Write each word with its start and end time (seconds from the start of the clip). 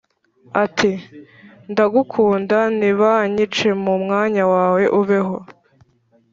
ati:ndagukunda 0.63 2.57
nibanyice 2.79 3.67
mu 3.83 3.93
mwanya 4.03 4.43
wawe, 4.53 4.83
ubeho! 4.99 5.37